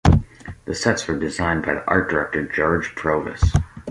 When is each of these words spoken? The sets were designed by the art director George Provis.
The 0.65 0.73
sets 0.73 1.07
were 1.07 1.15
designed 1.19 1.63
by 1.63 1.75
the 1.75 1.85
art 1.87 2.09
director 2.09 2.41
George 2.41 2.95
Provis. 2.95 3.53